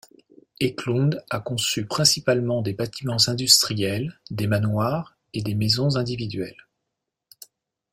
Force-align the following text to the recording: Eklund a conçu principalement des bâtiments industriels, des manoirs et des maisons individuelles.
Eklund 0.59 1.23
a 1.29 1.39
conçu 1.39 1.85
principalement 1.85 2.63
des 2.63 2.73
bâtiments 2.73 3.27
industriels, 3.27 4.19
des 4.31 4.47
manoirs 4.47 5.15
et 5.35 5.43
des 5.43 5.53
maisons 5.53 5.95
individuelles. 5.95 6.57